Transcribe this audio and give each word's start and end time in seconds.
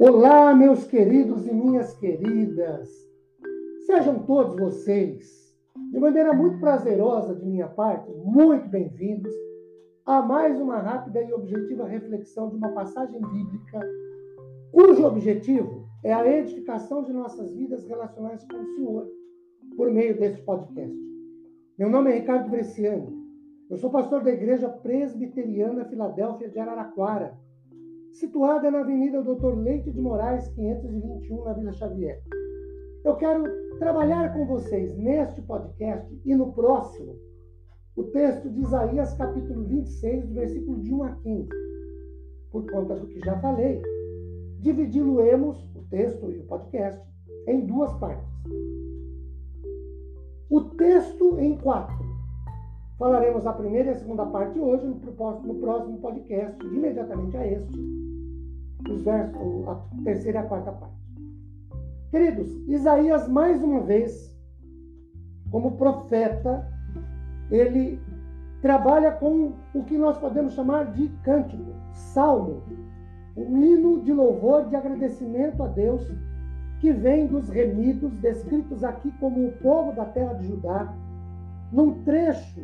Olá, 0.00 0.54
meus 0.54 0.84
queridos 0.84 1.44
e 1.48 1.52
minhas 1.52 1.92
queridas. 1.94 2.88
Sejam 3.84 4.20
todos 4.20 4.54
vocês, 4.54 5.52
de 5.90 5.98
maneira 5.98 6.32
muito 6.32 6.60
prazerosa 6.60 7.34
de 7.34 7.44
minha 7.44 7.66
parte, 7.66 8.08
muito 8.12 8.68
bem-vindos 8.68 9.34
a 10.06 10.22
mais 10.22 10.60
uma 10.60 10.78
rápida 10.78 11.20
e 11.20 11.32
objetiva 11.32 11.84
reflexão 11.84 12.48
de 12.48 12.54
uma 12.54 12.68
passagem 12.68 13.20
bíblica 13.20 13.80
cujo 14.70 15.04
objetivo 15.04 15.88
é 16.04 16.12
a 16.12 16.24
edificação 16.24 17.02
de 17.02 17.12
nossas 17.12 17.52
vidas 17.52 17.84
relacionais 17.84 18.44
com 18.44 18.56
o 18.56 18.74
Senhor 18.76 19.08
por 19.76 19.90
meio 19.90 20.16
desse 20.16 20.40
podcast. 20.42 20.96
Meu 21.76 21.90
nome 21.90 22.12
é 22.12 22.20
Ricardo 22.20 22.48
Bresciani. 22.48 23.18
Eu 23.68 23.76
sou 23.76 23.90
pastor 23.90 24.22
da 24.22 24.30
Igreja 24.30 24.68
Presbiteriana 24.68 25.86
Filadélfia 25.86 26.48
de 26.48 26.60
Araraquara 26.60 27.36
situada 28.12 28.70
na 28.70 28.80
Avenida 28.80 29.22
Doutor 29.22 29.56
Leite 29.58 29.90
de 29.90 30.00
Moraes, 30.00 30.48
521, 30.48 31.44
na 31.44 31.52
Vila 31.52 31.72
Xavier. 31.72 32.22
Eu 33.04 33.16
quero 33.16 33.44
trabalhar 33.78 34.32
com 34.32 34.46
vocês 34.46 34.96
neste 34.96 35.40
podcast 35.42 36.20
e 36.24 36.34
no 36.34 36.52
próximo 36.52 37.16
o 37.96 38.04
texto 38.04 38.48
de 38.48 38.60
Isaías, 38.60 39.12
capítulo 39.14 39.64
26, 39.64 40.28
do 40.28 40.34
versículo 40.34 40.80
de 40.80 40.94
1 40.94 41.02
a 41.02 41.10
15. 41.16 41.48
Por 42.52 42.70
conta 42.70 42.94
do 42.94 43.08
que 43.08 43.18
já 43.20 43.36
falei, 43.40 43.82
dividi-lo-emos, 44.60 45.58
o 45.74 45.82
texto 45.90 46.30
e 46.30 46.38
o 46.38 46.46
podcast, 46.46 47.02
em 47.48 47.66
duas 47.66 47.92
partes. 47.94 48.28
O 50.48 50.60
texto 50.76 51.38
em 51.40 51.56
quatro. 51.56 51.96
Falaremos 52.98 53.46
a 53.46 53.52
primeira 53.52 53.90
e 53.90 53.92
a 53.92 53.98
segunda 53.98 54.26
parte 54.26 54.58
hoje, 54.58 54.86
no 54.86 55.54
próximo 55.56 55.98
podcast, 55.98 56.64
imediatamente 56.66 57.36
a 57.36 57.46
este, 57.46 57.97
os 58.88 59.02
versos, 59.02 59.68
a 59.68 59.74
terceira 60.04 60.40
e 60.40 60.42
a 60.42 60.46
quarta 60.46 60.72
parte. 60.72 60.98
Queridos, 62.10 62.50
Isaías, 62.68 63.28
mais 63.28 63.62
uma 63.62 63.80
vez, 63.80 64.34
como 65.50 65.76
profeta, 65.76 66.66
ele 67.50 68.00
trabalha 68.62 69.12
com 69.12 69.52
o 69.74 69.84
que 69.84 69.96
nós 69.96 70.18
podemos 70.18 70.54
chamar 70.54 70.92
de 70.92 71.08
cântico, 71.22 71.72
salmo, 71.92 72.62
um 73.36 73.56
hino 73.58 74.02
de 74.02 74.12
louvor, 74.12 74.66
de 74.68 74.76
agradecimento 74.76 75.62
a 75.62 75.68
Deus, 75.68 76.10
que 76.80 76.92
vem 76.92 77.26
dos 77.26 77.48
remidos, 77.48 78.18
descritos 78.18 78.82
aqui 78.84 79.10
como 79.18 79.48
o 79.48 79.52
povo 79.52 79.92
da 79.92 80.04
terra 80.04 80.34
de 80.34 80.46
Judá, 80.46 80.94
num 81.72 82.02
trecho 82.02 82.62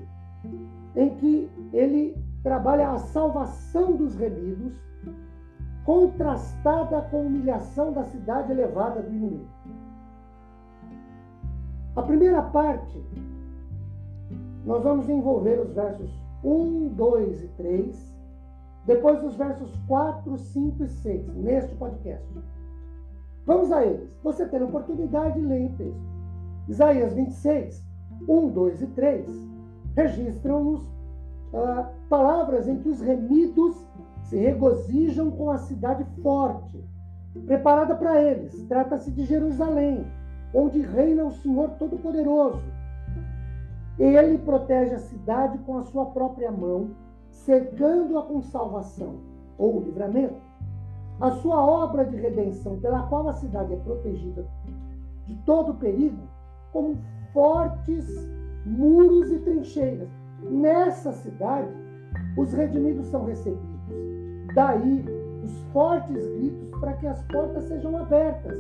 em 0.96 1.10
que 1.16 1.50
ele 1.72 2.16
trabalha 2.42 2.90
a 2.90 2.98
salvação 2.98 3.92
dos 3.92 4.14
remidos, 4.14 4.80
contrastada 5.84 7.02
com 7.02 7.18
a 7.18 7.20
humilhação 7.20 7.92
da 7.92 8.04
cidade 8.04 8.50
elevada 8.50 9.02
do 9.02 9.10
inimigo. 9.10 9.48
A 11.94 12.02
primeira 12.02 12.42
parte, 12.42 13.02
nós 14.64 14.82
vamos 14.82 15.08
envolver 15.08 15.60
os 15.60 15.72
versos 15.72 16.10
1, 16.42 16.88
2 16.88 17.44
e 17.44 17.48
3, 17.48 18.14
depois 18.86 19.22
os 19.22 19.36
versos 19.36 19.76
4, 19.86 20.36
5 20.36 20.84
e 20.84 20.88
6, 20.88 21.34
neste 21.36 21.74
podcast. 21.76 22.26
Vamos 23.46 23.70
a 23.70 23.84
eles. 23.84 24.18
Você 24.22 24.46
tem 24.46 24.60
a 24.60 24.64
oportunidade, 24.64 25.40
leia 25.40 25.66
o 25.66 25.76
texto. 25.76 26.14
Isaías 26.66 27.12
26, 27.12 27.84
1, 28.26 28.48
2 28.48 28.82
e 28.82 28.86
3 28.88 29.54
registram-nos 29.94 30.82
ah, 31.52 31.90
palavras 32.08 32.66
em 32.66 32.78
que 32.80 32.88
os 32.88 33.00
remidos 33.00 33.76
se 34.24 34.36
regozijam 34.36 35.30
com 35.30 35.50
a 35.50 35.58
cidade 35.58 36.04
forte, 36.22 36.82
preparada 37.46 37.94
para 37.94 38.22
eles. 38.22 38.64
Trata-se 38.68 39.10
de 39.10 39.24
Jerusalém, 39.24 40.06
onde 40.52 40.80
reina 40.80 41.24
o 41.24 41.32
Senhor 41.32 41.70
Todo-Poderoso. 41.78 42.62
Ele 43.98 44.38
protege 44.38 44.94
a 44.94 44.98
cidade 44.98 45.58
com 45.58 45.78
a 45.78 45.82
sua 45.84 46.06
própria 46.06 46.50
mão, 46.50 46.90
cercando-a 47.30 48.22
com 48.22 48.42
salvação 48.42 49.16
ou 49.58 49.80
livramento. 49.80 50.42
A 51.20 51.30
sua 51.30 51.64
obra 51.64 52.04
de 52.04 52.16
redenção, 52.16 52.78
pela 52.80 53.04
qual 53.04 53.28
a 53.28 53.34
cidade 53.34 53.72
é 53.72 53.76
protegida 53.76 54.44
de 55.26 55.36
todo 55.46 55.74
perigo, 55.74 56.22
como 56.72 56.96
fortes 57.32 58.06
muros 58.66 59.30
e 59.30 59.38
trincheiras. 59.40 60.08
Nessa 60.42 61.12
cidade, 61.12 61.72
os 62.36 62.52
redimidos 62.52 63.06
são 63.06 63.24
recebidos. 63.24 63.73
Daí, 64.54 65.04
os 65.44 65.58
fortes 65.72 66.26
gritos 66.36 66.70
para 66.80 66.92
que 66.94 67.06
as 67.06 67.22
portas 67.24 67.64
sejam 67.64 67.96
abertas, 67.96 68.58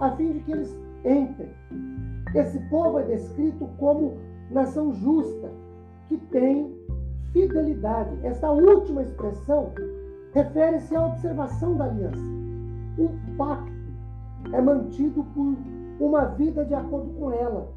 a 0.00 0.10
fim 0.12 0.32
de 0.32 0.40
que 0.40 0.52
eles 0.52 0.78
entrem. 1.04 1.50
Esse 2.34 2.58
povo 2.70 2.98
é 2.98 3.04
descrito 3.04 3.68
como 3.78 4.16
nação 4.50 4.92
justa, 4.94 5.50
que 6.08 6.16
tem 6.16 6.74
fidelidade. 7.32 8.10
Essa 8.22 8.50
última 8.50 9.02
expressão 9.02 9.72
refere-se 10.32 10.94
à 10.96 11.06
observação 11.06 11.76
da 11.76 11.84
aliança. 11.84 12.34
Um 12.98 13.36
pacto 13.36 13.72
é 14.52 14.60
mantido 14.60 15.24
por 15.34 15.56
uma 16.00 16.26
vida 16.26 16.64
de 16.64 16.74
acordo 16.74 17.10
com 17.18 17.32
ela 17.32 17.68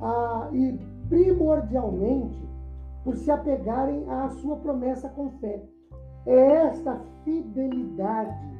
ah, 0.00 0.48
e 0.52 0.78
primordialmente 1.08 2.51
por 3.04 3.16
se 3.16 3.30
apegarem 3.30 4.08
à 4.08 4.28
sua 4.30 4.56
promessa 4.56 5.08
com 5.08 5.30
fé. 5.38 5.62
É 6.26 6.52
esta 6.66 7.00
fidelidade 7.24 8.52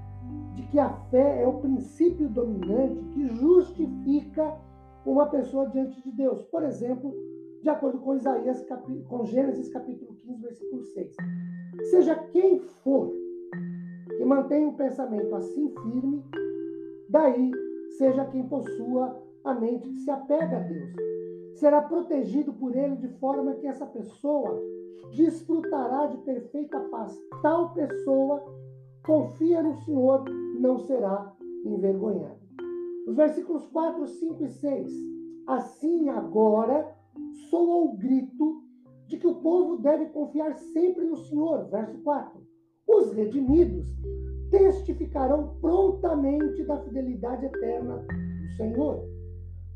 de 0.54 0.62
que 0.64 0.78
a 0.78 0.90
fé 1.10 1.42
é 1.42 1.46
o 1.46 1.60
princípio 1.60 2.28
dominante 2.28 3.02
que 3.12 3.26
justifica 3.36 4.56
uma 5.06 5.26
pessoa 5.26 5.68
diante 5.68 6.02
de 6.02 6.10
Deus. 6.12 6.44
Por 6.46 6.62
exemplo, 6.64 7.14
de 7.62 7.68
acordo 7.68 7.98
com 7.98 8.16
Isaías, 8.16 8.66
com 9.08 9.24
Gênesis 9.24 9.72
capítulo 9.72 10.14
15, 10.14 10.42
versículo 10.42 10.84
6. 10.84 11.16
Seja 11.90 12.16
quem 12.32 12.58
for 12.82 13.12
que 14.16 14.24
mantenha 14.24 14.68
um 14.68 14.74
pensamento 14.74 15.34
assim 15.34 15.72
firme, 15.82 16.22
daí 17.08 17.50
seja 17.96 18.24
quem 18.26 18.46
possua 18.48 19.22
a 19.44 19.54
mente 19.54 19.88
que 19.88 19.98
se 20.00 20.10
apega 20.10 20.56
a 20.56 20.60
Deus 20.60 21.21
será 21.54 21.82
protegido 21.82 22.52
por 22.52 22.74
ele 22.74 22.96
de 22.96 23.08
forma 23.18 23.54
que 23.54 23.66
essa 23.66 23.86
pessoa 23.86 24.60
desfrutará 25.14 26.06
de 26.06 26.18
perfeita 26.18 26.80
paz. 26.80 27.16
Tal 27.42 27.72
pessoa 27.74 28.42
confia 29.04 29.62
no 29.62 29.74
Senhor, 29.82 30.24
não 30.58 30.78
será 30.78 31.32
envergonhado. 31.64 32.40
Os 33.06 33.16
versículos 33.16 33.66
4, 33.66 34.06
5 34.06 34.44
e 34.44 34.48
6. 34.48 34.92
Assim 35.46 36.08
agora 36.08 36.88
soa 37.50 37.84
o 37.84 37.96
grito 37.96 38.62
de 39.08 39.16
que 39.16 39.26
o 39.26 39.34
povo 39.36 39.76
deve 39.76 40.06
confiar 40.06 40.54
sempre 40.54 41.04
no 41.04 41.16
Senhor. 41.16 41.68
Verso 41.68 41.98
4. 41.98 42.40
Os 42.86 43.12
redimidos 43.12 43.86
testificarão 44.50 45.56
prontamente 45.60 46.62
da 46.64 46.78
fidelidade 46.78 47.46
eterna 47.46 47.96
do 47.96 48.48
Senhor. 48.56 49.02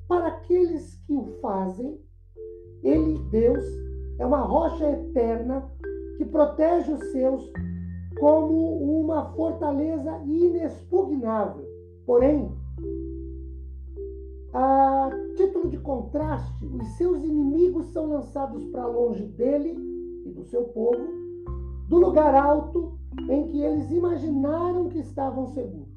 Para 0.09 0.28
aqueles 0.28 0.94
que 1.06 1.12
o 1.12 1.25
fazem, 1.41 1.99
ele, 2.83 3.19
Deus, 3.31 3.65
é 4.19 4.27
uma 4.27 4.41
rocha 4.41 4.89
eterna 4.89 5.69
que 6.17 6.25
protege 6.25 6.93
os 6.93 7.05
seus 7.11 7.50
como 8.19 9.00
uma 9.00 9.33
fortaleza 9.33 10.22
inexpugnável. 10.25 11.66
Porém, 12.06 12.50
a 14.53 15.11
título 15.37 15.69
de 15.69 15.78
contraste, 15.78 16.65
os 16.65 16.87
seus 16.97 17.22
inimigos 17.25 17.93
são 17.93 18.09
lançados 18.09 18.65
para 18.66 18.87
longe 18.87 19.25
dele 19.27 19.77
e 20.25 20.31
do 20.31 20.45
seu 20.45 20.65
povo, 20.65 21.04
do 21.89 21.98
lugar 21.98 22.34
alto 22.34 22.97
em 23.28 23.48
que 23.48 23.60
eles 23.60 23.91
imaginaram 23.91 24.89
que 24.89 24.98
estavam 24.98 25.47
seguros. 25.48 25.95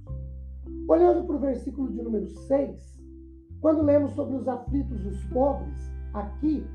Olhando 0.88 1.26
para 1.26 1.36
o 1.36 1.40
versículo 1.40 1.90
de 1.90 2.02
número 2.02 2.28
6, 2.28 2.99
quando 3.62 3.82
lemos 3.82 4.12
sobre 4.12 4.36
os 4.36 4.48
aflitos 4.48 5.04
e 5.04 5.08
os 5.08 5.24
pobres, 5.26 5.92
aqui, 6.14 6.66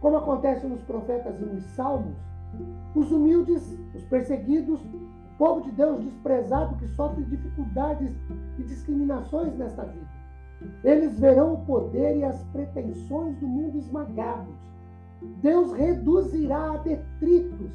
como 0.00 0.16
acontece 0.16 0.66
nos 0.66 0.82
profetas 0.82 1.38
e 1.40 1.44
nos 1.44 1.64
salmos, 1.74 2.16
os 2.94 3.10
humildes, 3.10 3.78
os 3.94 4.02
perseguidos, 4.04 4.80
o 4.80 5.36
povo 5.36 5.62
de 5.62 5.72
Deus 5.72 6.02
desprezado 6.02 6.76
que 6.76 6.88
sofre 6.88 7.24
dificuldades 7.24 8.14
e 8.58 8.62
discriminações 8.62 9.54
nesta 9.56 9.84
vida. 9.84 10.08
Eles 10.82 11.18
verão 11.18 11.54
o 11.54 11.66
poder 11.66 12.16
e 12.16 12.24
as 12.24 12.42
pretensões 12.44 13.36
do 13.38 13.46
mundo 13.46 13.76
esmagados. 13.76 14.54
Deus 15.42 15.72
reduzirá 15.72 16.72
a 16.72 16.76
detritos 16.78 17.70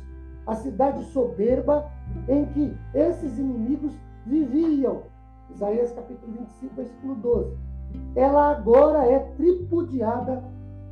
a 0.48 0.56
cidade 0.56 1.04
soberba 1.06 1.92
em 2.28 2.46
que 2.48 2.76
esses 2.94 3.38
inimigos 3.38 3.94
viviam. 4.26 5.04
Isaías 5.52 5.92
capítulo 5.92 6.32
25, 6.32 6.76
versículo 6.76 7.16
12 7.16 7.69
ela 8.16 8.52
agora 8.52 9.06
é 9.06 9.20
tripudiada 9.38 10.44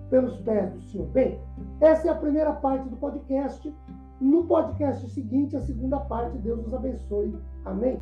pelos 0.09 0.37
pés 0.37 0.71
do 0.73 0.81
Senhor. 0.81 1.07
Bem, 1.07 1.39
essa 1.81 2.07
é 2.07 2.11
a 2.11 2.15
primeira 2.15 2.53
parte 2.53 2.87
do 2.89 2.95
podcast. 2.97 3.73
No 4.19 4.45
podcast 4.45 5.07
seguinte, 5.11 5.55
a 5.55 5.61
segunda 5.61 5.99
parte, 5.99 6.37
Deus 6.39 6.63
nos 6.63 6.73
abençoe. 6.73 7.37
Amém. 7.65 8.01